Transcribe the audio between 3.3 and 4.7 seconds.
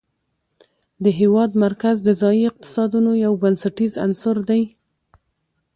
بنسټیز عنصر دی.